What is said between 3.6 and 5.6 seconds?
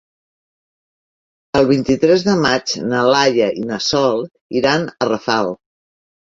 i na Sol iran a Rafal.